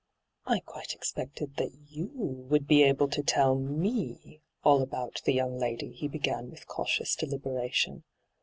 'I. 0.55 0.61
quite 0.61 0.93
expected 0.93 1.57
that 1.57 1.71
you 1.87 2.09
would 2.15 2.65
be 2.65 2.81
able 2.81 3.07
to 3.09 3.21
tell 3.21 3.53
me 3.53 4.41
all 4.63 4.81
about 4.81 5.21
the 5.25 5.33
young 5.33 5.59
lady,' 5.59 5.91
he 5.93 6.07
began 6.07 6.49
with 6.49 6.65
cautious 6.65 7.15
deliberation. 7.15 8.03